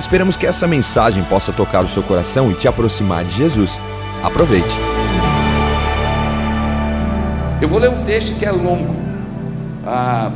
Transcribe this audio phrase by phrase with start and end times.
[0.00, 3.72] Esperamos que essa mensagem possa tocar o seu coração e te aproximar de Jesus.
[4.22, 4.68] Aproveite.
[7.60, 8.94] Eu vou ler um texto que é longo.
[9.84, 10.30] Ah,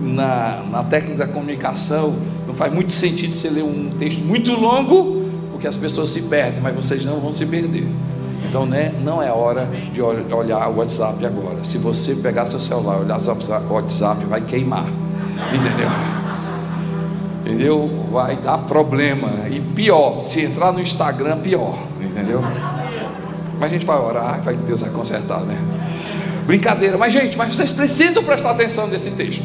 [0.00, 2.14] na, na técnica da comunicação,
[2.46, 6.60] não faz muito sentido você ler um texto muito longo, porque as pessoas se perdem,
[6.60, 7.86] mas vocês não vão se perder.
[8.44, 11.62] Então, né, não é hora de olhar o WhatsApp agora.
[11.62, 14.86] Se você pegar seu celular e olhar o WhatsApp, vai queimar.
[15.54, 16.19] Entendeu?
[17.50, 17.90] Entendeu?
[18.12, 19.48] Vai dar problema.
[19.50, 21.76] E pior, se entrar no Instagram, pior.
[22.00, 22.40] Entendeu?
[23.58, 25.56] Mas a gente vai orar, vai que Deus vai consertar, né?
[26.46, 29.44] Brincadeira, mas gente, mas vocês precisam prestar atenção nesse texto.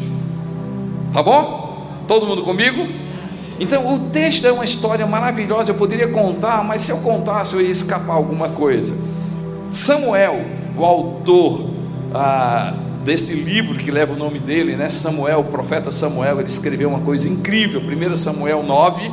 [1.11, 2.03] Tá bom?
[2.07, 2.87] Todo mundo comigo?
[3.59, 5.71] Então, o texto é uma história maravilhosa.
[5.71, 8.95] Eu poderia contar, mas se eu contasse, eu ia escapar alguma coisa.
[9.71, 10.39] Samuel,
[10.77, 11.69] o autor
[12.13, 12.73] ah,
[13.05, 14.89] desse livro que leva o nome dele, né?
[14.89, 17.79] Samuel, o profeta Samuel, ele escreveu uma coisa incrível.
[17.79, 19.11] 1 Samuel 9,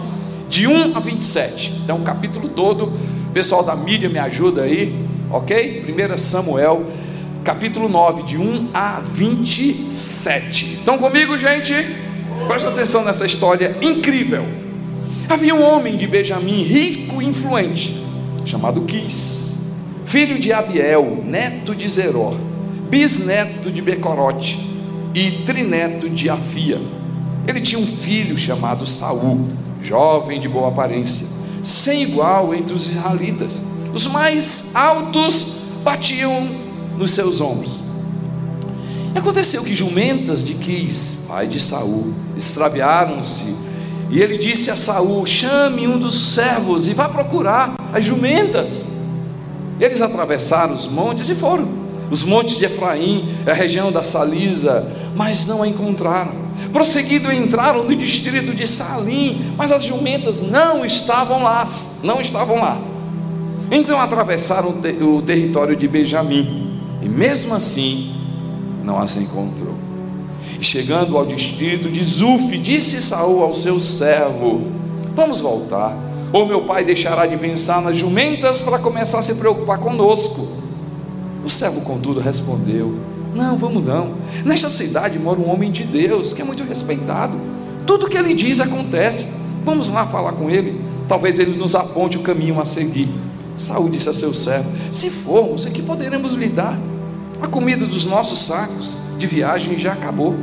[0.48, 1.82] de 1 a 27.
[1.84, 2.90] Então, o capítulo todo,
[3.34, 4.98] pessoal da mídia me ajuda aí,
[5.30, 5.84] ok?
[5.86, 6.86] 1 Samuel,
[7.44, 10.76] capítulo 9, de 1 a 27.
[10.76, 11.74] Estão comigo, gente?
[12.48, 14.44] Presta atenção nessa história incrível.
[15.28, 18.02] Havia um homem de Benjamim, rico e influente,
[18.46, 19.66] chamado Quis,
[20.04, 22.34] filho de Abiel, neto de Zeror,
[22.92, 24.60] bisneto de Becorote
[25.14, 26.78] e trineto de Afia.
[27.48, 29.48] Ele tinha um filho chamado Saul,
[29.82, 31.26] jovem de boa aparência,
[31.64, 33.64] sem igual entre os israelitas.
[33.94, 36.46] Os mais altos batiam
[36.98, 37.92] nos seus ombros
[39.14, 43.56] e aconteceu que jumentas de Quis, pai de Saul, extraviaram-se.
[44.10, 48.88] E ele disse a Saul: Chame um dos servos e vá procurar as jumentas.
[49.80, 51.81] Eles atravessaram os montes e foram.
[52.12, 56.42] Os montes de Efraim, a região da Salisa, mas não a encontraram.
[56.70, 61.64] Prosseguindo, entraram no distrito de Salim, mas as jumentas não estavam lá,
[62.04, 62.78] não estavam lá.
[63.70, 68.14] Então atravessaram o território de Benjamim, e mesmo assim
[68.84, 69.74] não as encontrou.
[70.60, 74.60] E chegando ao distrito de Zuf, disse Saul ao seu servo:
[75.16, 75.96] Vamos voltar,
[76.30, 80.61] ou meu pai deixará de pensar nas jumentas para começar a se preocupar conosco.
[81.44, 82.94] O servo, contudo, respondeu:
[83.34, 84.14] Não, vamos não.
[84.44, 87.34] Nesta cidade mora um homem de Deus que é muito respeitado.
[87.86, 89.42] Tudo que ele diz acontece.
[89.64, 90.80] Vamos lá falar com ele.
[91.08, 93.08] Talvez ele nos aponte o caminho a seguir.
[93.56, 96.78] Saul disse a seu servo: Se formos, é que poderemos lidar.
[97.40, 100.34] A comida dos nossos sacos de viagem já acabou.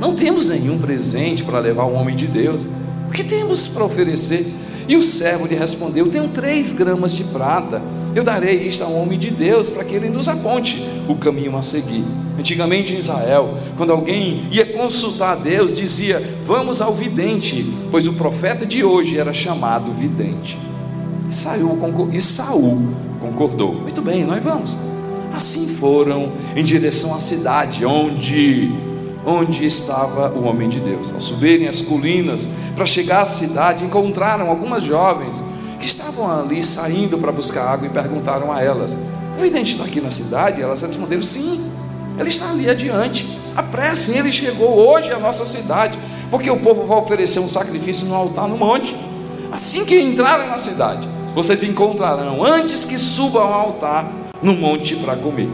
[0.00, 2.66] Não temos nenhum presente para levar ao homem de Deus.
[3.08, 4.50] O que temos para oferecer?
[4.88, 7.80] E o servo lhe respondeu: Tenho três gramas de prata.
[8.14, 11.62] Eu darei isto ao homem de Deus para que ele nos aponte o caminho a
[11.62, 12.04] seguir.
[12.38, 18.12] Antigamente em Israel, quando alguém ia consultar a Deus, dizia: Vamos ao vidente, pois o
[18.12, 20.58] profeta de hoje era chamado vidente.
[21.28, 21.78] E, saiu,
[22.12, 24.76] e Saul concordou: Muito bem, nós vamos.
[25.34, 28.70] Assim foram em direção à cidade onde
[29.24, 31.12] onde estava o homem de Deus.
[31.12, 35.42] Ao subirem as colinas para chegar à cidade, encontraram algumas jovens
[35.82, 38.96] que estavam ali saindo para buscar água e perguntaram a elas:
[39.36, 40.62] O vidente está aqui na cidade?
[40.62, 41.60] Elas responderam: Sim,
[42.18, 43.26] ele está ali adiante.
[43.56, 45.98] Apressem, ele chegou hoje à nossa cidade,
[46.30, 48.96] porque o povo vai oferecer um sacrifício no altar no monte.
[49.50, 54.10] Assim que entrarem na cidade, vocês encontrarão, antes que subam ao altar,
[54.40, 55.50] no monte para comer.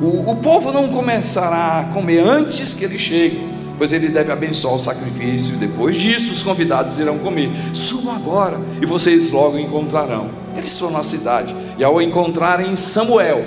[0.00, 4.74] O, o povo não começará a comer antes que ele chegue, pois ele deve abençoar
[4.74, 5.56] o sacrifício.
[5.56, 7.50] Depois disso, os convidados irão comer.
[7.72, 10.28] Subam agora e vocês logo encontrarão.
[10.56, 13.44] Eles foram à cidade e, ao encontrarem Samuel,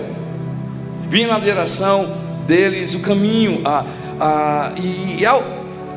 [1.09, 2.07] vinham na direção
[2.45, 3.62] deles o caminho.
[3.65, 3.85] A,
[4.19, 5.44] a, e, e, ao,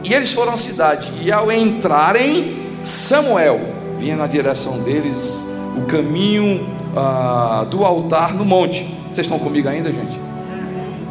[0.04, 3.60] e eles foram à cidade, e ao entrarem, Samuel
[3.98, 6.66] vinha na direção deles o caminho
[6.96, 8.84] ah, do altar no monte.
[9.12, 10.18] Vocês estão comigo ainda, gente?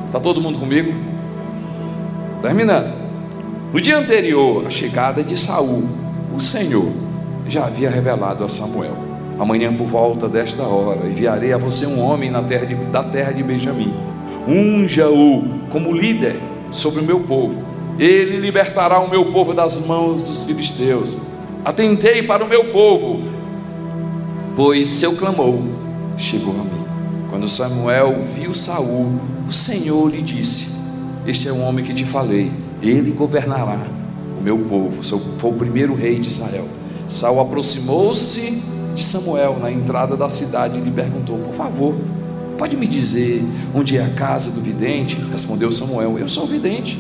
[0.08, 0.94] Está todo mundo comigo?
[2.42, 2.99] Terminando.
[3.72, 5.88] No dia anterior à chegada de Saul,
[6.36, 6.92] o Senhor
[7.48, 8.96] já havia revelado a Samuel:
[9.40, 13.32] Amanhã por volta desta hora enviarei a você um homem na terra de, da terra
[13.32, 13.94] de Benjamim.
[14.48, 16.36] Unja-o como líder
[16.72, 17.64] sobre o meu povo.
[17.98, 21.18] Ele libertará o meu povo das mãos dos filisteus.
[21.64, 23.40] Atentei para o meu povo
[24.60, 25.58] pois seu clamor
[26.18, 26.84] chegou a mim.
[27.30, 29.18] Quando Samuel viu Saul,
[29.48, 30.76] o Senhor lhe disse:
[31.26, 32.52] Este é o homem que te falei,
[32.82, 33.80] ele governará
[34.40, 35.04] o meu povo.
[35.38, 36.68] Foi o primeiro rei de Israel.
[37.08, 41.96] Saul aproximou-se de Samuel na entrada da cidade e lhe perguntou: Por favor,
[42.58, 43.44] pode me dizer
[43.74, 45.18] onde é a casa do vidente?
[45.32, 47.00] Respondeu Samuel: Eu sou o vidente.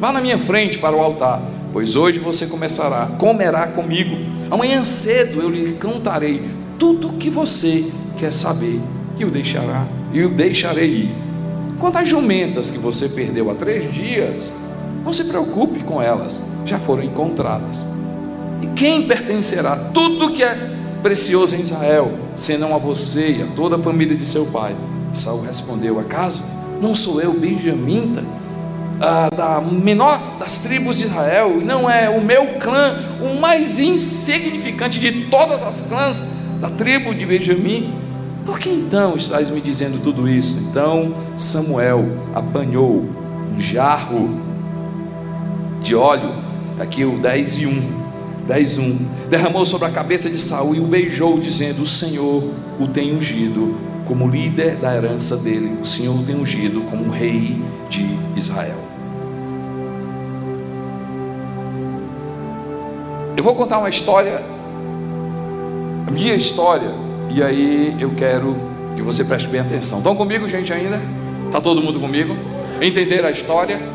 [0.00, 1.40] Vá na minha frente para o altar,
[1.72, 4.16] pois hoje você começará, comerá comigo.
[4.50, 6.42] Amanhã cedo eu lhe contarei
[6.78, 7.84] tudo o que você
[8.18, 8.80] quer saber
[9.18, 11.14] e o deixará e o deixarei ir.
[11.78, 14.52] Quanto às jumentas que você perdeu há três dias,
[15.04, 17.86] não se preocupe com elas, já foram encontradas.
[18.62, 20.54] E quem pertencerá tudo que é
[21.02, 24.74] precioso em Israel, senão a você e a toda a família de seu pai?
[25.12, 26.42] Saul respondeu: Acaso
[26.80, 28.24] não sou eu benjamita,
[29.36, 35.26] da menor das tribos de Israel, não é o meu clã o mais insignificante de
[35.26, 36.24] todas as clãs
[36.60, 37.92] da tribo de Benjamim?
[38.46, 40.66] Por que então estás me dizendo tudo isso?
[40.68, 42.04] Então Samuel
[42.34, 43.04] apanhou
[43.54, 44.30] um jarro
[45.84, 46.34] de óleo,
[46.80, 47.82] aqui o 10 e 1,
[48.48, 48.98] 10 1,
[49.28, 52.42] derramou sobre a cabeça de Saul e o beijou, dizendo: O Senhor
[52.80, 53.76] o tem ungido
[54.06, 58.04] como líder da herança dele, o Senhor o tem ungido como rei de
[58.34, 58.78] Israel.
[63.36, 64.42] Eu vou contar uma história,
[66.06, 66.90] a minha história,
[67.30, 68.56] e aí eu quero
[68.96, 69.98] que você preste bem atenção.
[69.98, 71.02] Estão comigo, gente, ainda?
[71.46, 72.34] Está todo mundo comigo?
[72.80, 73.93] Entenderam a história?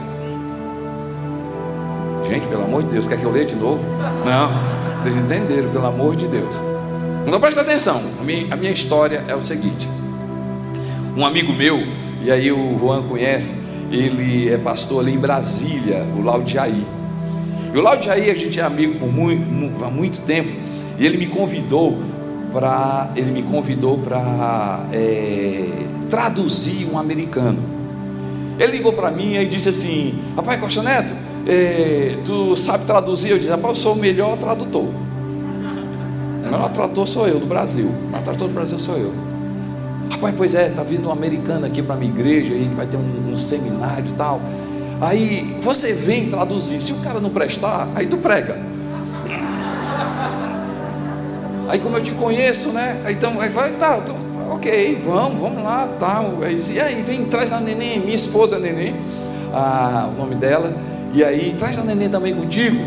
[2.29, 3.83] Gente, pelo amor de Deus, quer que eu leia de novo?
[4.23, 6.61] Não, vocês entenderam, pelo amor de Deus.
[7.25, 9.89] Então presta atenção, a minha, a minha história é o seguinte:
[11.17, 11.79] um amigo meu,
[12.21, 16.85] e aí o Juan conhece, ele é pastor ali em Brasília, o Laudiaí.
[17.73, 20.51] E o Laudiaí a gente é amigo por muito, há muito tempo,
[20.99, 21.97] e ele me convidou
[22.53, 25.65] para ele me convidou para é,
[26.11, 27.59] traduzir um americano.
[28.59, 31.15] Ele ligou para mim e disse assim: Rapaz Costa Neto,
[31.49, 33.31] é, tu sabe traduzir?
[33.31, 34.83] Eu disse: Rapaz, eu sou o melhor tradutor.
[34.83, 37.87] O melhor tradutor sou eu do Brasil.
[37.87, 39.11] O melhor tradutor do Brasil sou eu.
[40.11, 42.97] Rapaz, pois é, tá vindo um americano aqui para a minha igreja, aí vai ter
[42.97, 44.39] um, um seminário e tal.
[45.01, 46.79] Aí você vem traduzir.
[46.81, 48.59] Se o cara não prestar, aí tu prega.
[51.67, 52.99] Aí como eu te conheço, né?
[53.09, 53.99] Então, aí vai, tá,
[54.49, 56.31] ok, vamos, vamos lá, tal.
[56.39, 56.49] Tá.
[56.49, 58.95] E aí vem, traz a neném, minha esposa a neném,
[60.11, 60.73] o nome dela.
[61.13, 62.77] E aí traz a neném também contigo.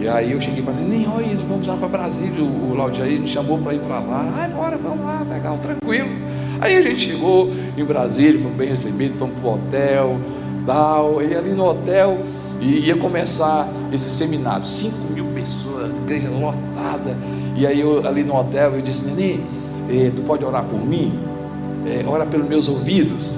[0.00, 2.42] E aí eu cheguei para neném, olha, vamos lá para Brasília.
[2.42, 4.32] O, o Laudiaí me chamou para ir para lá.
[4.36, 6.10] Ai, bora, vamos lá, legal, tranquilo.
[6.60, 10.20] Aí a gente chegou em Brasília, fomos bem recebidos, fomos para o hotel,
[10.64, 11.22] tal.
[11.22, 12.18] E ali no hotel
[12.60, 14.64] e ia começar esse seminário.
[14.64, 17.16] 5 mil pessoas, igreja lotada.
[17.56, 19.38] E aí eu, ali no hotel eu disse, Nenê,
[19.88, 21.12] eh, tu pode orar por mim?
[21.86, 23.34] Eh, ora pelos meus ouvidos.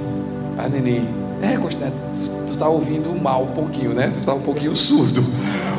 [0.57, 1.03] Aí Nenê,
[1.43, 1.93] é, Costa,
[2.47, 4.09] tu está ouvindo mal um pouquinho, né?
[4.09, 5.25] Tu está um pouquinho surdo.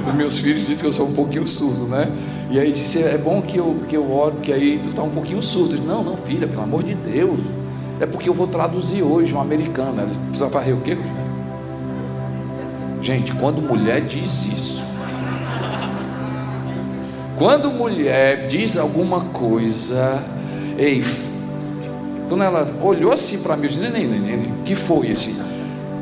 [0.07, 2.11] Os meus filhos dizem que eu sou um pouquinho surdo, né?
[2.49, 5.11] E aí disse, é bom que eu, que eu oro, porque aí tu está um
[5.11, 5.75] pouquinho surdo.
[5.75, 7.39] Disse, não, não, filha, pelo amor de Deus.
[7.99, 10.01] É porque eu vou traduzir hoje um americano.
[10.01, 10.97] Ela precisa fazer o quê?
[13.01, 14.83] Gente, quando mulher diz isso,
[17.37, 20.23] quando mulher diz alguma coisa,
[20.77, 21.03] ei,
[22.27, 25.50] quando ela olhou assim para mim, eu disse, neném, neném, que foi assim?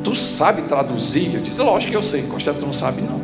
[0.03, 1.35] Tu sabe traduzir?
[1.35, 3.19] Eu disse, lógico que eu sei, Costa, tu não sabe não.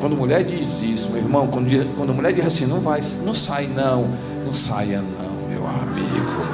[0.00, 3.66] Quando mulher diz isso, meu irmão, quando, quando mulher diz assim, não vai, não sai
[3.68, 4.08] não,
[4.44, 6.44] não saia não, meu amigo.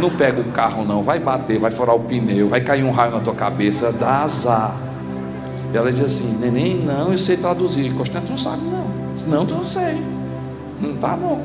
[0.00, 3.12] Não pega o carro não, vai bater, vai furar o pneu, vai cair um raio
[3.12, 4.74] na tua cabeça, dá azar.
[5.72, 7.92] E ela diz assim: Neném, não, eu sei traduzir.
[7.94, 8.90] Constante não sabe, não.
[9.26, 10.02] Não, tu não sei.
[10.80, 11.40] Não tá bom.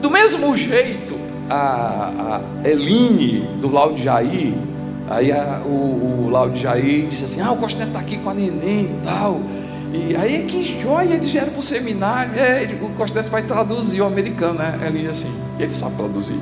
[0.00, 1.14] Do mesmo jeito,
[1.52, 4.54] a, a Eline do Laude Jair,
[5.08, 8.34] aí a, o, o Laude Jair disse assim: Ah, o Constante está aqui com a
[8.34, 9.40] neném e tal.
[9.92, 12.32] E aí, que joia, eles vieram para o seminário.
[12.38, 14.80] É, o Constante vai traduzir o americano, né?
[14.86, 16.40] Eline assim, ele sabe traduzir.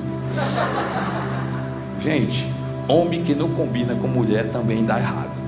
[2.00, 2.46] Gente,
[2.86, 5.40] homem que não combina com mulher também dá errado.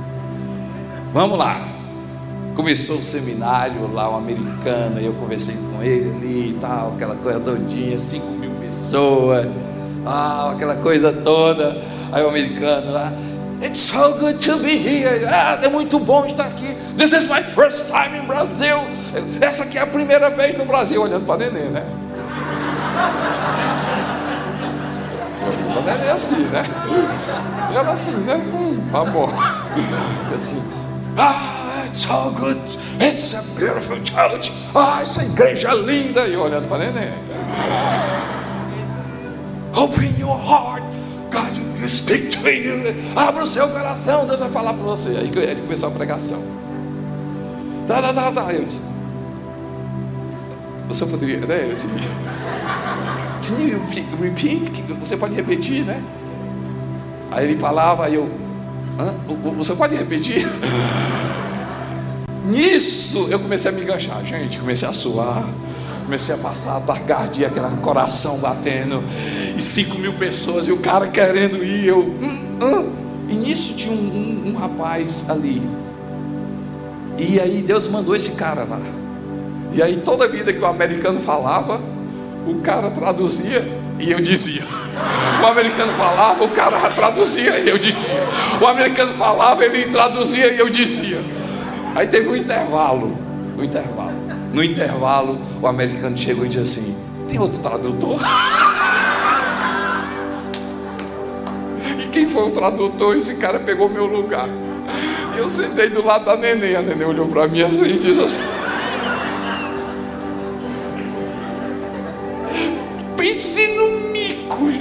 [1.12, 1.68] Vamos lá.
[2.56, 7.14] Começou o seminário lá, o americano, e eu conversei com ele ali e tal, aquela
[7.14, 8.41] coisa todinha, 5
[8.92, 9.46] mil pessoas,
[10.06, 11.76] ah, aquela coisa toda.
[12.12, 13.12] Aí o americano lá,
[13.62, 15.24] It's so good to be here.
[15.24, 16.74] Ah, é muito bom estar aqui.
[16.96, 18.78] This is my first time in Brazil.
[19.40, 21.84] Essa aqui é a primeira vez no Brasil, olhando para neném, né?
[25.76, 26.64] O neném é assim, né?
[27.72, 28.34] Ela assim, né?
[28.34, 29.32] Hum, amor.
[30.34, 30.60] Assim.
[31.16, 32.58] Ah, so good,
[33.00, 34.52] it's a beautiful church.
[34.74, 36.26] Ah, essa igreja é linda.
[36.26, 37.12] E olhando para neném.
[39.74, 40.82] Open your heart.
[41.30, 42.62] God, you speak to me.
[43.16, 45.10] Abra o seu coração, Deus vai falar para você.
[45.10, 46.42] Aí ele começou a pregação.
[47.86, 48.52] Tá, tá, tá, tá.
[48.52, 48.80] Eu disse,
[50.88, 51.70] você poderia, né?
[51.72, 51.88] Assim,
[53.42, 53.80] Can you
[54.20, 54.82] repeat?
[55.00, 56.02] Você pode repetir, né?
[57.30, 58.30] Aí ele falava, aí eu,
[58.98, 59.14] Hã?
[59.56, 60.46] você pode repetir?
[62.44, 65.44] Nisso eu comecei a me enganchar, gente, comecei a suar,
[66.04, 69.02] comecei a passar a taquicardia, aquele coração batendo,
[69.56, 72.92] e cinco mil pessoas, e o cara querendo ir, eu, hum, hum.
[73.28, 75.62] e nisso tinha um, um, um rapaz ali,
[77.18, 78.80] e aí Deus mandou esse cara lá,
[79.72, 81.80] e aí toda vida que o americano falava,
[82.46, 83.66] o cara traduzia
[83.98, 84.62] e eu dizia.
[85.42, 88.22] O americano falava, o cara traduzia e eu dizia.
[88.60, 91.18] O americano falava, ele traduzia e eu dizia.
[91.94, 93.18] Aí teve um intervalo.
[93.58, 94.12] Um intervalo.
[94.52, 96.96] No intervalo, o americano chegou e disse assim:
[97.28, 98.20] Tem outro tradutor?
[102.32, 103.14] foi o tradutor?
[103.14, 104.48] Esse cara pegou meu lugar.
[105.36, 106.74] Eu sentei do lado da neném.
[106.74, 108.40] A neném olhou para mim assim e disse assim.
[113.16, 114.72] Pense no mico.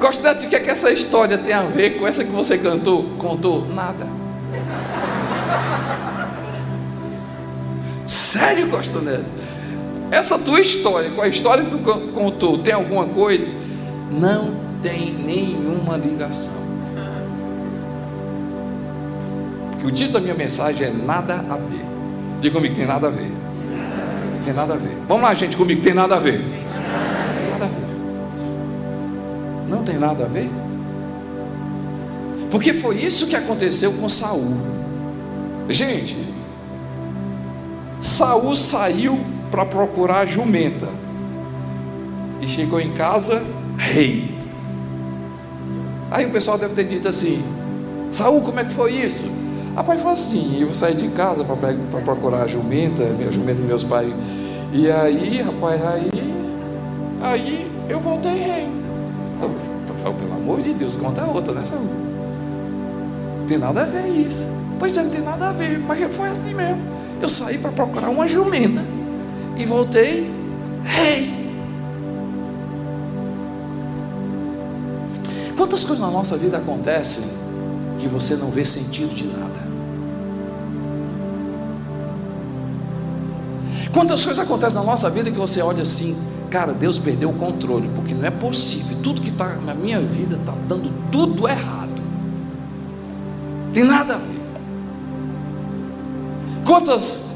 [0.00, 3.04] Gosta de que, é que essa história tem a ver com essa que você cantou,
[3.18, 3.66] contou?
[3.74, 4.06] Nada.
[8.06, 9.24] Sério, Costanelli?
[10.10, 11.78] Essa tua história, com a história que tu
[12.12, 13.46] contou, tem alguma coisa?
[14.10, 16.66] Não tem nenhuma ligação.
[19.70, 21.84] Porque o dito da minha mensagem é nada a ver.
[22.40, 23.32] Diga comigo, tem nada a ver.
[24.44, 24.96] Tem nada a ver.
[25.08, 26.40] Vamos lá, gente, comigo, tem nada a ver.
[27.50, 27.86] Nada a ver.
[29.68, 30.48] Não tem nada a ver.
[32.50, 34.56] Porque foi isso que aconteceu com Saul.
[35.68, 36.16] Gente,
[37.98, 39.18] Saul saiu
[39.50, 40.88] para procurar jumenta
[42.40, 43.42] e chegou em casa
[43.78, 44.34] rei.
[46.10, 47.42] Aí o pessoal deve ter dito assim:
[48.10, 49.30] Saul, como é que foi isso?
[49.74, 53.84] Rapaz, foi assim: eu saí de casa para procurar a jumenta, minha jumenta dos meus
[53.84, 54.12] pais.
[54.72, 56.10] E aí, rapaz, aí,
[57.20, 58.68] aí eu voltei rei.
[59.84, 61.88] Então, pelo amor de Deus, conta outra, né, Saul?
[63.48, 64.46] Tem nada a ver isso.
[64.78, 66.80] Pois é, não tem nada a ver, mas foi assim mesmo.
[67.20, 68.82] Eu saí para procurar uma jumenta
[69.56, 70.30] e voltei
[70.84, 71.35] rei.
[75.66, 77.24] Quantas coisas na nossa vida acontecem
[77.98, 79.66] que você não vê sentido de nada?
[83.92, 86.16] Quantas coisas acontecem na nossa vida que você olha assim,
[86.50, 90.36] cara, Deus perdeu o controle, porque não é possível, tudo que está na minha vida
[90.36, 92.00] está dando tudo errado.
[93.74, 94.40] Tem nada a ver.
[96.64, 97.32] Quantos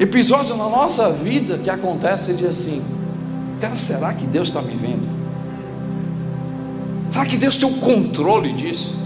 [0.00, 2.82] episódios na nossa vida que acontecem de assim,
[3.60, 4.97] cara, será que Deus está me vendo?
[7.10, 8.98] Será que Deus tem o controle disso?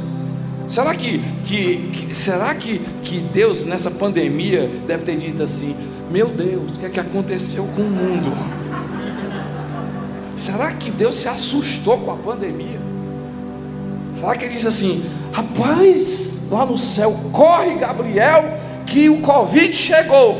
[0.67, 5.77] Será que, que, que, será que, que Deus nessa pandemia deve ter dito assim,
[6.11, 8.33] meu Deus, o que é que aconteceu com o mundo?
[10.37, 12.81] Será que Deus se assustou com a pandemia?
[14.17, 20.39] Será que ele disse assim, rapaz, lá no céu, corre Gabriel, que o Covid chegou.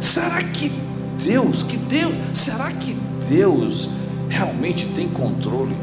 [0.00, 0.72] Será que
[1.22, 2.94] Deus, que Deus, será que
[3.28, 3.88] Deus
[4.28, 5.76] realmente tem controle?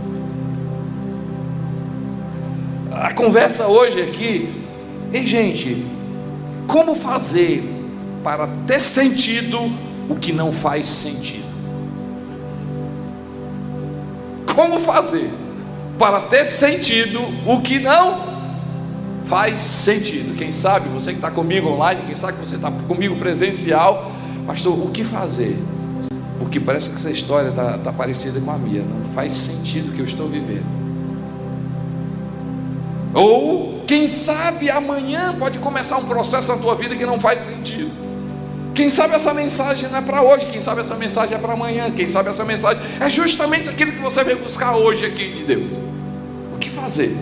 [3.02, 4.48] A conversa hoje aqui,
[5.12, 5.88] ei gente,
[6.68, 7.64] como fazer
[8.24, 9.58] para ter sentido
[10.08, 11.50] o que não faz sentido?
[14.56, 15.32] Como fazer
[15.98, 18.20] para ter sentido o que não
[19.24, 20.38] faz sentido?
[20.38, 24.12] Quem sabe você que está comigo online, quem sabe que você está comigo presencial,
[24.46, 25.58] pastor, o que fazer?
[26.38, 29.96] Porque parece que essa história está tá parecida com a minha, não faz sentido o
[29.96, 30.81] que eu estou vivendo.
[33.14, 37.92] Ou, quem sabe amanhã pode começar um processo na tua vida que não faz sentido.
[38.74, 41.92] Quem sabe essa mensagem não é para hoje, quem sabe essa mensagem é para amanhã,
[41.92, 45.82] quem sabe essa mensagem é justamente aquilo que você veio buscar hoje aqui de Deus.
[46.56, 47.16] O que fazer?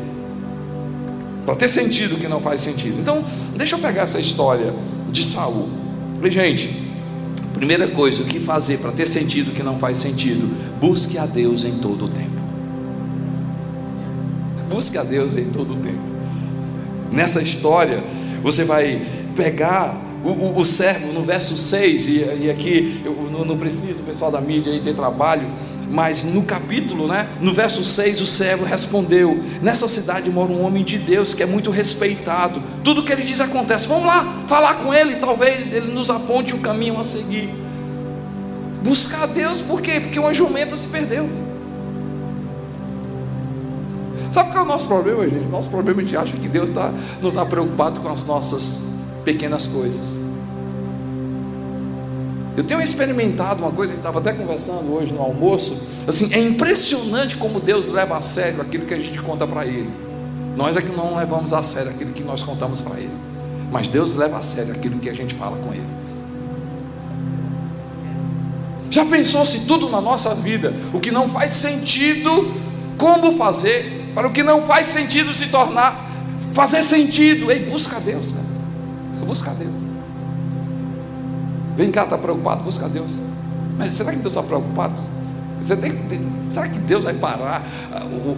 [1.45, 2.99] Para ter sentido que não faz sentido.
[2.99, 4.73] Então, deixa eu pegar essa história
[5.09, 5.67] de Saul.
[6.21, 6.91] E, gente,
[7.55, 10.47] primeira coisa, o que fazer para ter sentido que não faz sentido?
[10.79, 12.38] Busque a Deus em todo o tempo.
[14.79, 15.99] Busque a Deus em todo o tempo.
[17.11, 18.01] Nessa história,
[18.41, 19.05] você vai
[19.35, 19.93] pegar
[20.23, 22.11] o, o, o servo no verso 6, e,
[22.43, 25.49] e aqui eu não, não preciso, o pessoal da mídia aí ter trabalho,
[25.91, 30.85] Mas no capítulo, né, no verso 6, o servo respondeu: Nessa cidade mora um homem
[30.85, 32.63] de Deus que é muito respeitado.
[32.81, 33.85] Tudo que ele diz acontece.
[33.85, 37.49] Vamos lá falar com ele, talvez ele nos aponte o caminho a seguir.
[38.81, 39.99] Buscar Deus, por quê?
[39.99, 41.48] Porque uma jumenta se perdeu.
[44.31, 45.45] Sabe qual é o nosso problema, gente?
[45.47, 48.83] Nosso problema é a gente acha que Deus tá, não está preocupado com as nossas
[49.23, 50.17] pequenas coisas.
[52.55, 55.87] Eu tenho experimentado uma coisa, a gente estava até conversando hoje no almoço.
[56.07, 59.89] Assim, é impressionante como Deus leva a sério aquilo que a gente conta para Ele.
[60.55, 63.13] Nós é que não levamos a sério aquilo que nós contamos para Ele.
[63.71, 65.87] Mas Deus leva a sério aquilo que a gente fala com Ele.
[68.91, 72.51] Já pensou se tudo na nossa vida, o que não faz sentido,
[72.97, 76.09] como fazer, para o que não faz sentido se tornar,
[76.53, 77.51] fazer sentido.
[77.51, 78.49] Ei, busca a Deus, cara.
[79.25, 79.71] Busca a Deus.
[81.75, 83.17] Vem cá, está preocupado, busca a Deus.
[83.77, 85.01] Mas será que Deus está preocupado?
[85.61, 85.93] Você tem,
[86.49, 87.63] será que Deus vai parar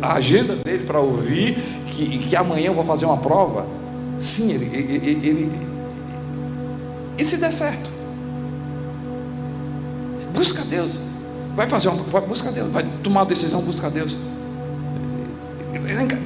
[0.02, 1.56] a, agenda dele para ouvir
[1.88, 3.66] que, que amanhã eu vou fazer uma prova?
[4.20, 5.68] Sim, ele, ele, ele,
[7.18, 7.90] E se der certo?
[10.34, 11.00] Busca Deus.
[11.56, 12.22] Vai fazer uma.
[12.22, 12.70] Busca Deus.
[12.70, 14.16] Vai tomar uma decisão, busca Deus.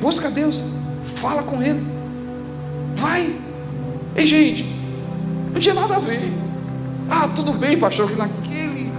[0.01, 0.63] Busca Deus,
[1.03, 1.85] fala com Ele,
[2.95, 3.35] vai.
[4.15, 4.63] Ei, gente,
[5.53, 6.31] não tinha nada a ver.
[7.09, 8.91] Ah, tudo bem, pastor, que naquele,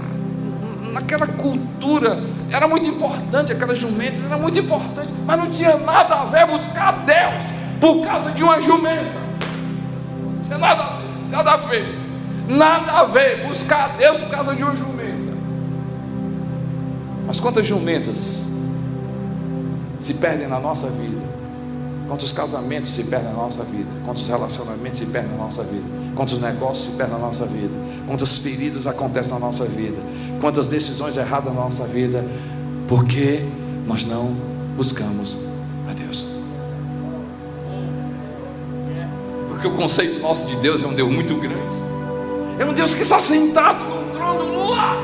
[0.92, 6.25] naquela cultura era muito importante, aquelas jumentas era muito importante, mas não tinha nada a
[6.25, 7.44] ver buscar Deus
[7.80, 9.26] por causa de uma jumenta.
[10.35, 11.99] Não tinha nada nada a ver,
[12.49, 15.37] nada a ver buscar Deus por causa de uma jumenta.
[17.26, 18.55] Mas quantas jumentas
[20.06, 21.20] se perdem na nossa vida,
[22.06, 25.82] quantos casamentos se perdem na nossa vida, quantos relacionamentos se perdem na nossa vida,
[26.14, 27.75] quantos negócios se perdem na nossa vida,
[28.06, 30.00] quantas feridas acontecem na nossa vida,
[30.40, 32.25] quantas decisões erradas na nossa vida,
[32.86, 33.42] porque
[33.84, 34.36] nós não
[34.76, 35.36] buscamos
[35.90, 36.25] a Deus.
[39.48, 41.57] Porque o conceito nosso de Deus é um Deus muito grande,
[42.61, 44.94] é um Deus que está sentado no trono lá,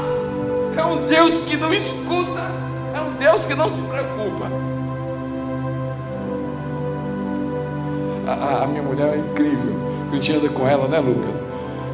[0.77, 2.41] é um Deus que não escuta,
[2.95, 4.72] é um Deus que não se preocupa.
[8.35, 9.75] A, a, minha mulher é incrível.
[10.11, 11.29] A gente anda com ela, né, Luca?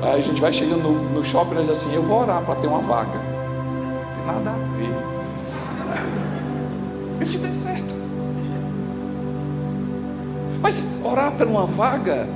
[0.02, 2.54] Aí a gente vai chegando no, no shopping e diz assim: Eu vou orar para
[2.56, 3.18] ter uma vaga.
[3.18, 5.18] Não tem nada a ver.
[7.20, 7.94] E se der certo?
[10.62, 12.28] Mas orar por uma vaga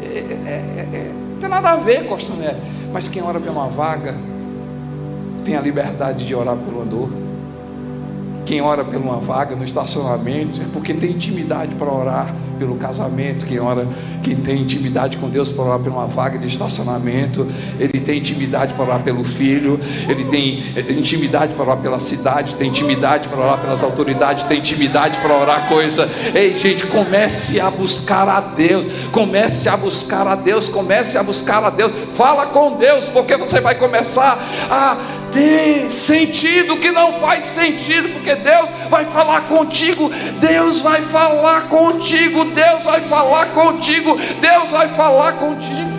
[0.00, 2.56] é, é, é, não tem nada a ver, Costané.
[2.92, 4.14] Mas quem ora por uma vaga
[5.44, 7.10] tem a liberdade de orar pelo andor.
[8.44, 13.46] Quem ora por uma vaga no estacionamento é porque tem intimidade para orar pelo casamento,
[13.46, 13.86] quem ora,
[14.22, 17.46] quem tem intimidade com Deus para orar por uma vaga de estacionamento,
[17.78, 22.68] ele tem intimidade para orar pelo filho, ele tem intimidade para orar pela cidade, tem
[22.68, 26.08] intimidade para orar pelas autoridades, tem intimidade para orar coisa.
[26.34, 31.62] Ei, gente, comece a buscar a Deus, comece a buscar a Deus, comece a buscar
[31.64, 31.92] a Deus.
[32.12, 34.38] Fala com Deus, porque você vai começar
[34.70, 41.68] a ter sentido que não faz sentido, porque Deus vai falar contigo, Deus vai falar
[41.68, 45.96] contigo, Deus vai falar contigo, Deus vai falar contigo.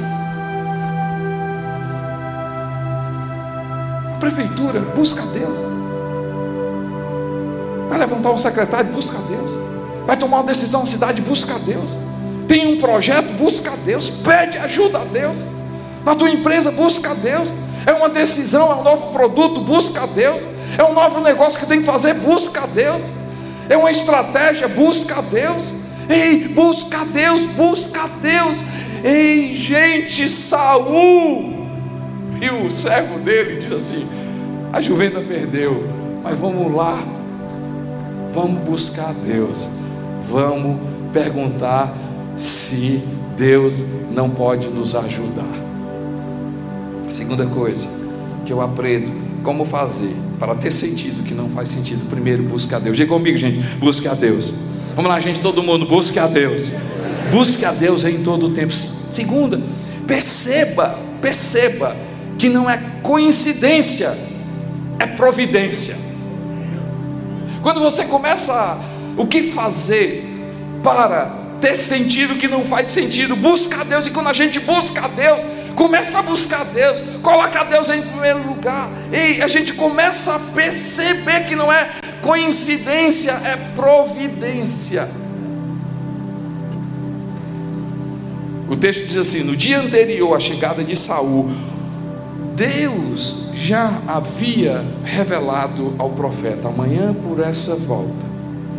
[4.15, 5.59] A prefeitura busca Deus.
[7.89, 9.51] Vai levantar um secretário, busca Deus.
[10.07, 11.95] Vai tomar uma decisão na cidade, busca Deus.
[12.47, 14.09] Tem um projeto, busca Deus.
[14.09, 15.51] Pede ajuda a Deus.
[16.03, 17.53] Na tua empresa, busca Deus.
[17.87, 20.45] É uma decisão, é um novo produto, busca Deus.
[20.77, 23.09] É um novo negócio que tem que fazer, busca Deus.
[23.69, 25.73] É uma estratégia, busca Deus.
[26.09, 28.61] Ei, busca Deus, busca Deus.
[29.05, 31.65] Ei, gente, Saul.
[32.41, 34.05] E o servo dele diz assim:
[34.73, 35.87] a juventa perdeu,
[36.21, 37.01] mas vamos lá,
[38.33, 39.69] vamos buscar Deus,
[40.27, 40.77] vamos
[41.13, 41.95] perguntar
[42.35, 43.01] se
[43.37, 45.66] Deus não pode nos ajudar.
[47.17, 47.89] Segunda coisa
[48.45, 49.11] que eu aprendo
[49.43, 52.07] como fazer para ter sentido que não faz sentido.
[52.07, 52.95] Primeiro, busca a Deus.
[52.95, 54.53] Diga comigo, gente, busque a Deus.
[54.95, 56.71] Vamos lá, gente, todo mundo, busque a Deus.
[57.31, 58.71] Busque a Deus em todo o tempo.
[58.71, 59.59] Segunda,
[60.05, 61.97] perceba, perceba
[62.37, 64.15] que não é coincidência,
[64.99, 65.97] é providência.
[67.63, 68.77] Quando você começa a,
[69.19, 70.23] o que fazer
[70.83, 75.05] para ter sentido que não faz sentido, busca a Deus, e quando a gente busca
[75.05, 80.33] a Deus, começa a buscar Deus, coloca Deus em primeiro lugar, e a gente começa
[80.33, 85.07] a perceber que não é coincidência, é providência.
[88.67, 91.51] O texto diz assim: no dia anterior à chegada de Saul,
[92.55, 98.25] Deus já havia revelado ao profeta: amanhã por essa volta,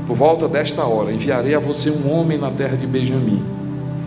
[0.04, 3.44] por volta desta hora, enviarei a você um homem na terra de Benjamim.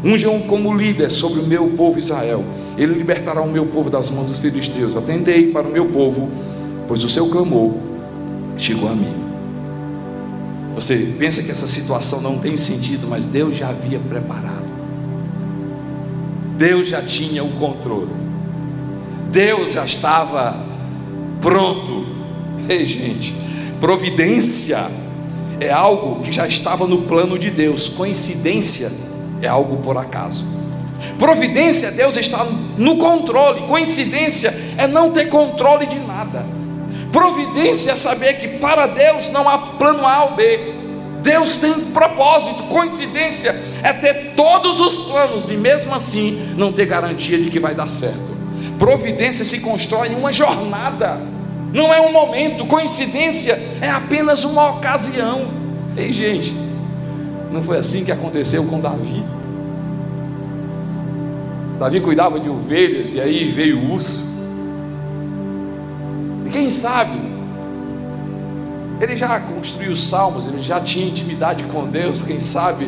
[0.04, 2.44] Unjam como líder sobre o meu povo Israel.
[2.82, 4.96] Ele libertará o meu povo das mãos dos filisteus.
[4.96, 6.32] Atendei para o meu povo,
[6.88, 7.76] pois o seu clamor
[8.58, 9.14] chegou a mim.
[10.74, 14.66] Você pensa que essa situação não tem sentido, mas Deus já havia preparado.
[16.58, 18.10] Deus já tinha o controle.
[19.32, 20.66] Deus já estava
[21.40, 22.04] pronto.
[22.68, 23.36] Ei, gente,
[23.80, 24.90] providência
[25.60, 27.88] é algo que já estava no plano de Deus.
[27.88, 28.92] Coincidência
[29.40, 30.51] é algo por acaso.
[31.18, 32.46] Providência, Deus está
[32.78, 33.62] no controle.
[33.62, 36.46] Coincidência é não ter controle de nada.
[37.12, 40.74] Providência é saber que para Deus não há plano A ou B.
[41.22, 42.64] Deus tem propósito.
[42.64, 47.76] Coincidência é ter todos os planos e mesmo assim não ter garantia de que vai
[47.76, 48.32] dar certo.
[48.80, 51.20] Providência se constrói em uma jornada,
[51.74, 52.66] não é um momento.
[52.66, 55.52] Coincidência é apenas uma ocasião.
[55.96, 56.56] Ei, gente,
[57.52, 59.24] não foi assim que aconteceu com Davi.
[61.82, 64.32] Davi cuidava de ovelhas e aí veio o urso.
[66.46, 67.20] E quem sabe,
[69.00, 72.22] ele já construiu os salmos, ele já tinha intimidade com Deus.
[72.22, 72.88] Quem sabe,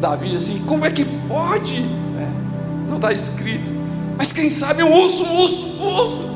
[0.00, 1.76] Davi assim: como é que pode?
[1.76, 3.70] É, não está escrito,
[4.16, 6.30] mas quem sabe um urso, um urso, um urso,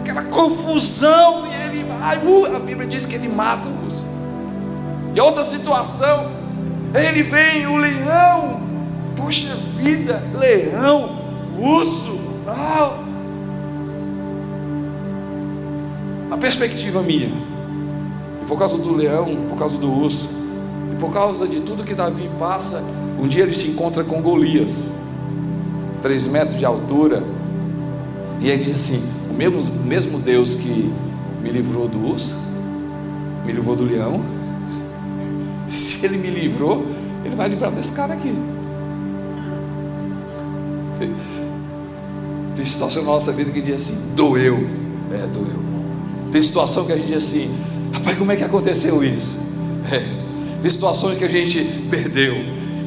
[0.00, 2.16] aquela confusão, e ele vai,
[2.56, 4.04] a Bíblia diz que ele mata o urso.
[5.14, 6.28] E outra situação,
[6.92, 8.67] ele vem, o leão,
[9.18, 11.10] Poxa vida, leão,
[11.58, 13.00] urso, tal.
[16.30, 17.28] A perspectiva minha,
[18.46, 20.30] por causa do leão, por causa do urso,
[20.92, 22.80] e por causa de tudo que Davi passa,
[23.20, 24.92] um dia ele se encontra com Golias,
[26.00, 27.24] três metros de altura,
[28.40, 30.94] e ele diz assim: o mesmo, o mesmo Deus que
[31.42, 32.36] me livrou do urso,
[33.44, 34.20] me livrou do leão,
[35.66, 36.86] se ele me livrou,
[37.24, 38.32] ele vai livrar desse cara aqui.
[42.56, 44.66] Tem situação na nossa vida que diz assim, doeu.
[45.12, 45.58] É, doeu.
[46.32, 47.50] Tem situação que a gente diz assim,
[47.92, 49.38] rapaz, como é que aconteceu isso?
[49.92, 50.02] É.
[50.60, 52.34] Tem situações que a gente perdeu.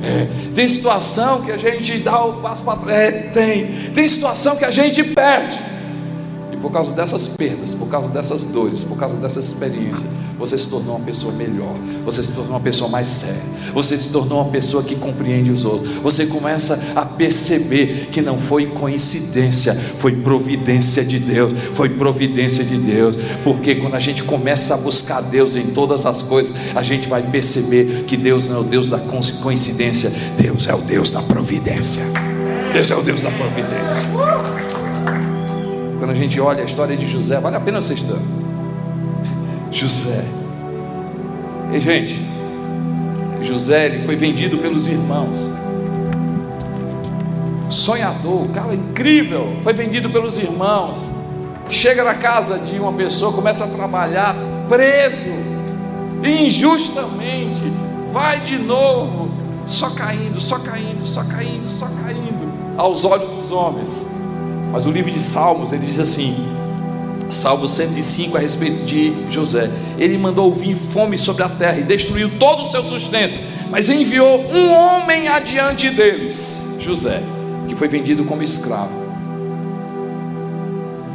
[0.03, 0.27] É.
[0.53, 2.99] Tem situação que a gente dá o passo para trás.
[2.99, 3.67] É, tem.
[3.93, 5.70] Tem situação que a gente perde
[6.61, 10.05] por causa dessas perdas, por causa dessas dores, por causa dessas experiências,
[10.37, 13.41] você se tornou uma pessoa melhor, você se tornou uma pessoa mais séria,
[13.73, 18.37] você se tornou uma pessoa que compreende os outros, você começa a perceber que não
[18.39, 24.73] foi coincidência, foi providência de Deus, foi providência de Deus, porque quando a gente começa
[24.73, 28.59] a buscar Deus em todas as coisas, a gente vai perceber que Deus não é
[28.59, 32.03] o Deus da coincidência, Deus é o Deus da providência.
[32.73, 34.80] Deus é o Deus da providência.
[36.01, 38.17] Quando a gente olha a história de José, vale a pena você estudar.
[39.71, 40.25] José.
[41.71, 42.27] E gente,
[43.43, 45.51] José ele foi vendido pelos irmãos.
[47.69, 51.05] Sonhador, cara incrível, foi vendido pelos irmãos.
[51.69, 54.35] Chega na casa de uma pessoa, começa a trabalhar
[54.67, 55.29] preso,
[56.23, 57.61] injustamente,
[58.11, 59.29] vai de novo,
[59.67, 64.20] só caindo, só caindo, só caindo, só caindo, aos olhos dos homens.
[64.71, 66.35] Mas o livro de Salmos, ele diz assim:
[67.31, 69.69] Salmo 105 a respeito de José.
[69.97, 74.45] Ele mandou vir fome sobre a terra e destruiu todo o seu sustento, mas enviou
[74.51, 77.21] um homem adiante deles, José,
[77.67, 79.01] que foi vendido como escravo.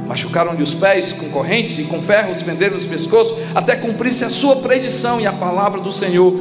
[0.07, 4.57] Machucaram-lhe os pés com correntes e com ferros venderam os pescoços, até cumprir-se a sua
[4.57, 6.33] predição e a palavra do Senhor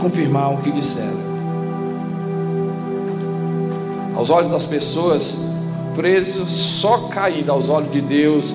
[0.00, 1.20] confirmar o que disseram.
[4.14, 5.59] Aos olhos das pessoas,
[6.00, 8.54] preso, só caído aos olhos de Deus,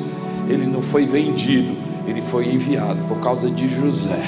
[0.50, 1.78] ele não foi vendido,
[2.08, 4.28] ele foi enviado por causa de José.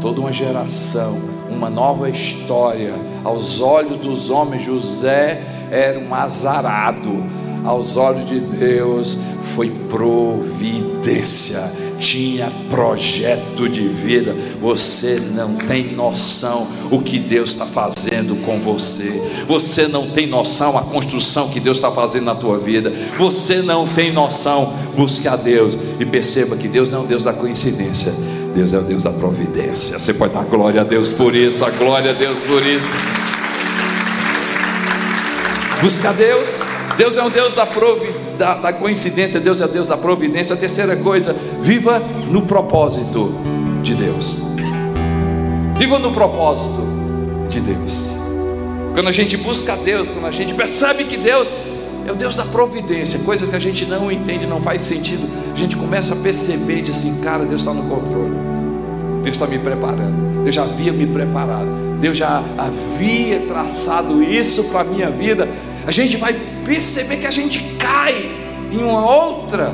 [0.00, 1.18] Toda uma geração,
[1.50, 2.94] uma nova história.
[3.24, 7.24] Aos olhos dos homens, José era um azarado.
[7.64, 11.58] Aos olhos de Deus, foi providência
[12.04, 14.36] tinha projeto de vida.
[14.60, 19.44] Você não tem noção o que Deus está fazendo com você.
[19.46, 22.92] Você não tem noção a construção que Deus está fazendo na tua vida.
[23.18, 24.74] Você não tem noção.
[24.94, 28.12] Busque a Deus e perceba que Deus não é o Deus da coincidência.
[28.54, 29.98] Deus é o Deus da providência.
[29.98, 32.86] Você pode dar glória a Deus por isso, a glória a Deus por isso.
[35.80, 36.62] Busca Deus.
[36.96, 40.54] Deus é o Deus da, provi, da, da coincidência, Deus é o Deus da providência.
[40.54, 41.98] A terceira coisa, viva
[42.28, 43.32] no propósito
[43.82, 44.48] de Deus.
[45.78, 46.82] Viva no propósito
[47.48, 48.10] de Deus.
[48.92, 51.50] Quando a gente busca Deus, quando a gente percebe que Deus
[52.06, 55.26] é o Deus da providência, coisas que a gente não entende, não faz sentido.
[55.54, 58.34] A gente começa a perceber e diz assim: cara, Deus está no controle.
[59.22, 60.42] Deus está me preparando.
[60.44, 61.98] Deus já havia me preparado.
[61.98, 65.48] Deus já havia traçado isso para a minha vida.
[65.86, 68.30] A gente vai perceber que a gente cai
[68.70, 69.72] em uma outra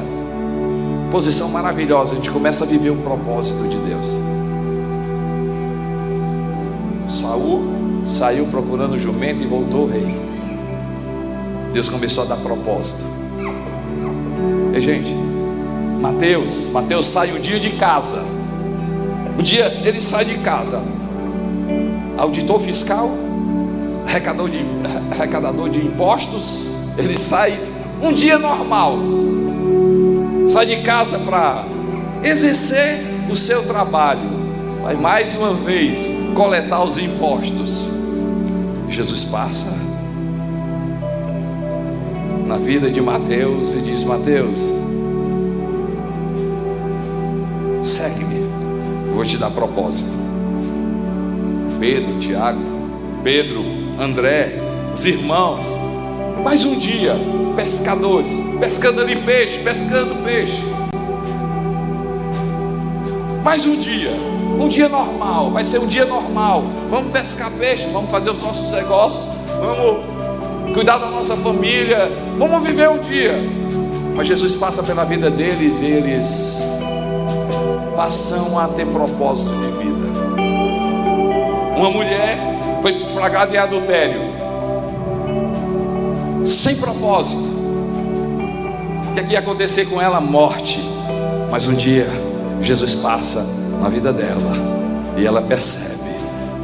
[1.10, 2.12] posição maravilhosa.
[2.14, 4.16] A gente começa a viver o propósito de Deus.
[7.08, 7.62] Saul
[8.06, 10.16] saiu procurando o jumento e voltou rei.
[11.72, 13.04] Deus começou a dar propósito.
[14.74, 15.14] E gente,
[16.00, 18.24] Mateus, Mateus sai um dia de casa.
[19.38, 20.82] Um dia ele sai de casa.
[22.16, 23.10] Auditor fiscal,
[24.06, 24.64] arrecadador de,
[25.10, 27.58] arrecadador de impostos, ele sai
[28.02, 28.98] um dia normal.
[30.50, 31.64] Sai de casa para
[32.24, 32.98] exercer
[33.30, 34.40] o seu trabalho
[34.82, 37.98] vai mais uma vez coletar os impostos.
[38.88, 39.78] Jesus passa
[42.46, 44.76] na vida de Mateus e diz: Mateus,
[47.84, 48.44] segue-me,
[49.14, 50.18] vou te dar propósito.
[51.78, 52.60] Pedro, Tiago,
[53.22, 53.64] Pedro,
[54.00, 54.60] André,
[54.92, 55.64] os irmãos,
[56.42, 57.14] mais um dia,
[57.60, 60.64] pescadores, pescando ali peixe, pescando peixe.
[63.44, 64.12] Mais um dia,
[64.58, 66.64] um dia normal, vai ser um dia normal.
[66.88, 72.88] Vamos pescar peixe, vamos fazer os nossos negócios, vamos cuidar da nossa família, vamos viver
[72.88, 73.38] um dia.
[74.16, 76.80] Mas Jesus passa pela vida deles e eles
[77.94, 80.08] passam a ter propósito de vida.
[81.76, 82.38] Uma mulher
[82.80, 84.22] foi flagrada em adultério,
[86.42, 87.49] sem propósito.
[89.14, 90.20] Que, que ia acontecer com ela?
[90.20, 90.80] Morte.
[91.50, 92.06] Mas um dia
[92.60, 93.44] Jesus passa
[93.80, 94.52] na vida dela
[95.16, 96.10] e ela percebe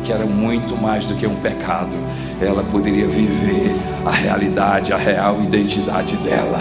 [0.05, 1.97] que era muito mais do que um pecado.
[2.41, 6.61] Ela poderia viver a realidade, a real identidade dela.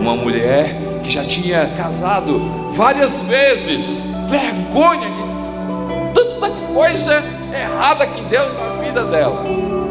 [0.00, 2.40] Uma mulher que já tinha casado
[2.72, 9.44] várias vezes, vergonha de tanta coisa errada que deu na vida dela.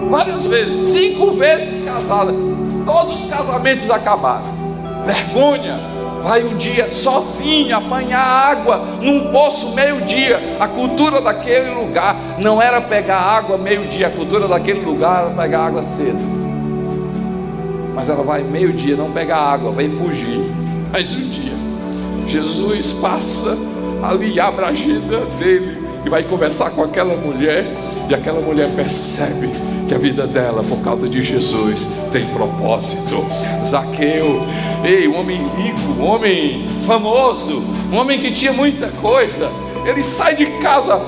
[0.09, 2.33] Várias vezes, cinco vezes casada.
[2.85, 4.56] Todos os casamentos acabaram.
[5.07, 5.79] Vergonha,
[6.21, 10.57] vai um dia sozinho apanhar água num poço meio-dia.
[10.59, 15.67] A cultura daquele lugar não era pegar água meio-dia, a cultura daquele lugar era pegar
[15.67, 16.19] água cedo.
[17.95, 20.41] Mas ela vai meio-dia, não pegar água, vai fugir.
[20.91, 21.53] Mais um dia,
[22.27, 23.57] Jesus passa
[24.03, 27.77] ali, abre a agenda dele e vai conversar com aquela mulher,
[28.09, 29.49] e aquela mulher percebe
[29.87, 33.25] que a vida dela, por causa de Jesus, tem propósito.
[33.63, 34.41] Zaqueu,
[34.83, 39.49] ei, um homem rico, um homem famoso, um homem que tinha muita coisa,
[39.85, 41.01] ele sai de casa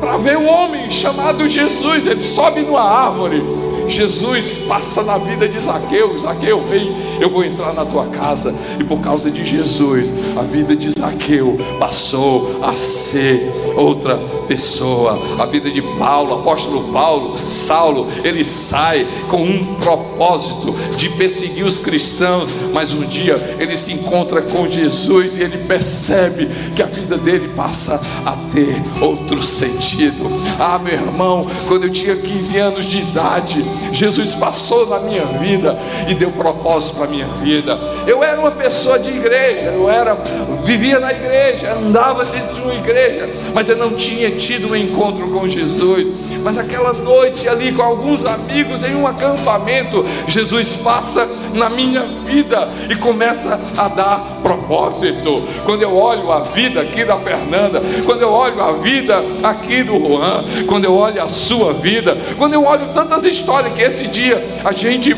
[0.00, 3.42] para ver um homem chamado Jesus, ele sobe numa árvore
[3.86, 6.18] Jesus passa na vida de Zaqueu.
[6.18, 8.54] Zaqueu, vem, eu vou entrar na tua casa.
[8.78, 14.16] E por causa de Jesus, a vida de Zaqueu passou a ser outra
[14.46, 15.18] pessoa.
[15.38, 21.78] A vida de Paulo, apóstolo Paulo, Saulo, ele sai com um propósito de perseguir os
[21.78, 27.16] cristãos, mas um dia ele se encontra com Jesus e ele percebe que a vida
[27.16, 30.30] dele passa a ter outro sentido.
[30.58, 35.78] Ah, meu irmão, quando eu tinha 15 anos de idade, Jesus passou na minha vida
[36.08, 37.78] e deu propósito para a minha vida.
[38.06, 40.16] Eu era uma pessoa de igreja, eu era,
[40.64, 45.30] vivia na igreja, andava dentro de uma igreja, mas eu não tinha tido um encontro
[45.30, 46.06] com Jesus.
[46.42, 52.68] Mas aquela noite ali com alguns amigos em um acampamento, Jesus passa na minha vida
[52.90, 55.42] e começa a dar propósito.
[55.64, 59.98] Quando eu olho a vida aqui da Fernanda, quando eu olho a vida aqui do
[59.98, 64.44] Juan, quando eu olho a sua vida, quando eu olho tantas histórias que esse dia
[64.62, 65.14] a gente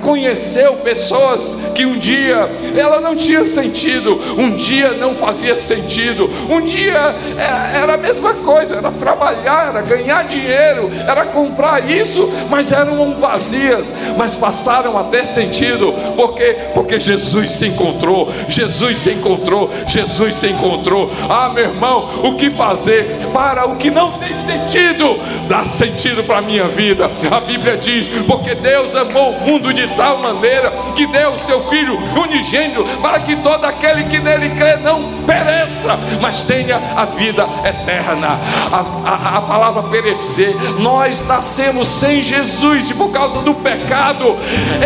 [0.00, 6.60] conheceu pessoas que um dia ela não tinha sentido, um dia não fazia sentido, um
[6.60, 12.72] dia é, era a mesma coisa, era trabalhar, era ganhar dinheiro, era comprar isso, mas
[12.72, 19.70] eram vazias, mas passaram a ter sentido, porque porque Jesus se encontrou, Jesus se encontrou,
[19.86, 21.10] Jesus se encontrou.
[21.28, 25.18] Ah, meu irmão, o que fazer para o que não tem sentido?
[25.48, 27.10] Dá sentido para a minha vida.
[27.30, 31.98] A Bíblia diz: porque Deus amou mundo de tal maneira que deu o seu Filho
[32.16, 38.38] unigênito para que todo aquele que nele crê não pereça, mas tenha a vida eterna.
[38.72, 44.36] A, a, a palavra perecer, nós nascemos sem Jesus e por causa do pecado,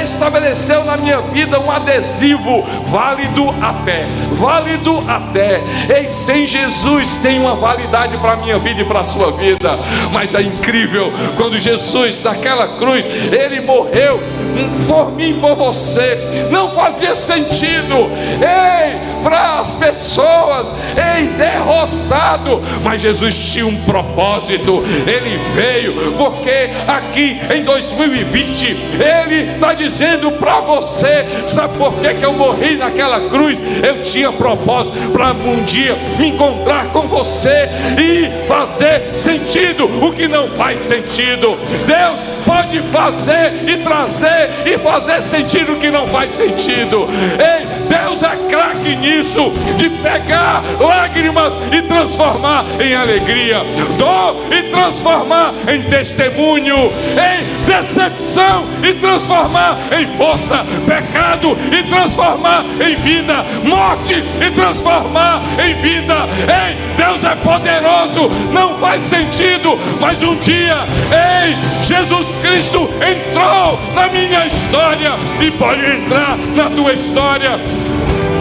[0.03, 5.63] estabeleceu na minha vida um adesivo válido até, válido até.
[5.95, 9.79] Ei, sem Jesus tem uma validade para a minha vida e para a sua vida,
[10.13, 14.21] mas é incrível quando Jesus naquela cruz, ele morreu
[14.87, 18.11] por mim, por você, não fazia sentido.
[18.41, 27.41] Ei, para as pessoas, ei, derrotado, mas Jesus tinha um propósito, ele veio, porque aqui
[27.55, 33.61] em 2020, ele está dizendo para você: sabe por que, que eu morri naquela cruz?
[33.83, 40.29] Eu tinha propósito para um dia me encontrar com você e fazer sentido o que
[40.29, 41.57] não faz sentido.
[41.87, 47.07] Deus pode fazer e trazer e fazer sentido que não faz sentido.
[47.39, 53.63] Ei, Deus é craque nisso, de pegar lágrimas e transformar em alegria,
[53.99, 62.97] dor e transformar em testemunho, em decepção e transformar em força, pecado e transformar em
[62.97, 66.15] vida, morte e transformar em vida.
[66.43, 72.89] Ei, Deus é poderoso, não faz sentido, mas um dia, ei, Jesus Cristo
[73.33, 77.59] entrou na minha história e pode entrar na tua história.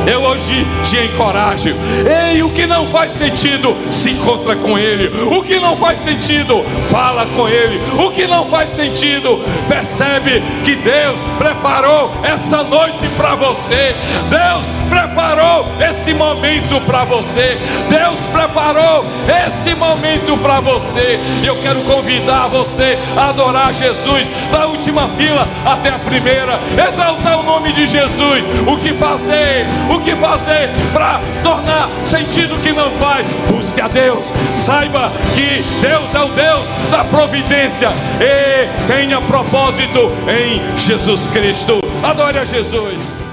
[0.05, 1.75] Eu hoje te encorajo.
[2.05, 5.11] Ei, o que não faz sentido, se encontra com Ele.
[5.31, 7.79] O que não faz sentido, fala com Ele.
[8.03, 13.95] O que não faz sentido, percebe que Deus preparou essa noite para você.
[14.29, 17.57] Deus preparou esse momento para você.
[17.89, 19.05] Deus preparou
[19.47, 21.17] esse momento para você.
[21.41, 26.59] E eu quero convidar você a adorar Jesus da última fila até a primeira.
[26.87, 28.43] Exaltar o nome de Jesus.
[28.67, 29.65] O que fazer?
[29.91, 33.27] O que fazer para tornar sentido que não faz?
[33.49, 34.31] Busque a Deus.
[34.55, 37.89] Saiba que Deus é o Deus da providência
[38.21, 41.81] e tenha propósito em Jesus Cristo.
[42.03, 43.30] Adore a Jesus.